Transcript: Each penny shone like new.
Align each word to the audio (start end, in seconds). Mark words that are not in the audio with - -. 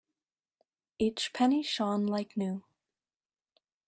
Each 0.97 1.31
penny 1.31 1.61
shone 1.61 2.07
like 2.07 2.35
new. 2.35 2.63